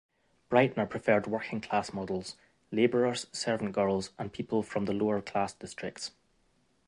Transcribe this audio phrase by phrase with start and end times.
[0.49, 2.35] Breitner preferred working-class models:
[2.71, 6.09] labourers, servant girls and people from the lower class districts.